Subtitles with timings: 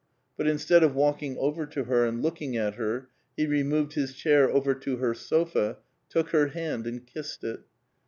[0.35, 4.49] But instead of walking over to her and looking at her, he removed his chair
[4.49, 5.77] over to her sofa,
[6.09, 7.59] took her hand and kissed it.